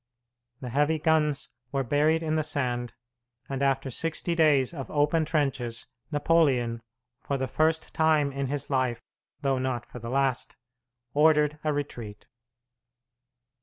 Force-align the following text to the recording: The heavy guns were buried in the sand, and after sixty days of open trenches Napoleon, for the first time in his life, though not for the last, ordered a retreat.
The 0.61 0.69
heavy 0.69 0.97
guns 0.97 1.49
were 1.71 1.83
buried 1.83 2.23
in 2.23 2.33
the 2.33 2.41
sand, 2.41 2.93
and 3.47 3.61
after 3.61 3.91
sixty 3.91 4.33
days 4.33 4.73
of 4.73 4.89
open 4.89 5.25
trenches 5.25 5.85
Napoleon, 6.11 6.81
for 7.21 7.37
the 7.37 7.47
first 7.47 7.93
time 7.93 8.31
in 8.31 8.47
his 8.47 8.71
life, 8.71 9.03
though 9.41 9.59
not 9.59 9.85
for 9.85 9.99
the 9.99 10.09
last, 10.09 10.55
ordered 11.13 11.59
a 11.63 11.71
retreat. 11.71 12.25